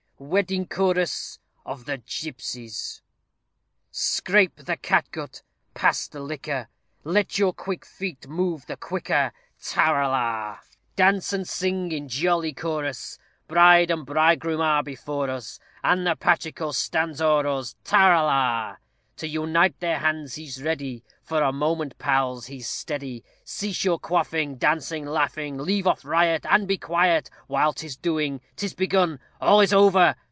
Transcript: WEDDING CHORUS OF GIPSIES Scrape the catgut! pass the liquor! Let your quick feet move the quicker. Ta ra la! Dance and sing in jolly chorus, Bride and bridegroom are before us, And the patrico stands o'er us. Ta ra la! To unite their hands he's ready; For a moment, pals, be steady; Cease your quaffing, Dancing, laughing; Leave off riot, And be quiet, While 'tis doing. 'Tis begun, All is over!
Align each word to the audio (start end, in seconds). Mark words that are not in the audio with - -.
WEDDING 0.23 0.67
CHORUS 0.67 1.39
OF 1.65 1.87
GIPSIES 2.07 3.01
Scrape 3.89 4.55
the 4.55 4.77
catgut! 4.77 5.41
pass 5.73 6.07
the 6.07 6.19
liquor! 6.19 6.67
Let 7.03 7.39
your 7.39 7.53
quick 7.53 7.83
feet 7.85 8.27
move 8.27 8.67
the 8.67 8.77
quicker. 8.77 9.33
Ta 9.59 9.91
ra 9.91 10.09
la! 10.11 10.59
Dance 10.95 11.33
and 11.33 11.47
sing 11.47 11.91
in 11.91 12.07
jolly 12.07 12.53
chorus, 12.53 13.17
Bride 13.47 13.89
and 13.89 14.05
bridegroom 14.05 14.61
are 14.61 14.83
before 14.83 15.27
us, 15.31 15.59
And 15.83 16.05
the 16.05 16.13
patrico 16.15 16.69
stands 16.69 17.19
o'er 17.19 17.47
us. 17.47 17.75
Ta 17.83 18.09
ra 18.11 18.21
la! 18.23 18.75
To 19.17 19.27
unite 19.27 19.79
their 19.81 19.99
hands 19.99 20.35
he's 20.35 20.63
ready; 20.63 21.03
For 21.21 21.43
a 21.43 21.53
moment, 21.53 21.97
pals, 21.99 22.47
be 22.47 22.59
steady; 22.61 23.23
Cease 23.43 23.85
your 23.85 23.99
quaffing, 23.99 24.55
Dancing, 24.55 25.05
laughing; 25.05 25.57
Leave 25.59 25.85
off 25.85 26.03
riot, 26.03 26.45
And 26.49 26.67
be 26.67 26.77
quiet, 26.79 27.29
While 27.47 27.71
'tis 27.73 27.95
doing. 27.97 28.41
'Tis 28.55 28.73
begun, 28.73 29.19
All 29.39 29.61
is 29.61 29.71
over! 29.73 30.15